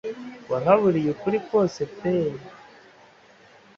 [0.51, 2.13] wahaburiye ukuri kose pe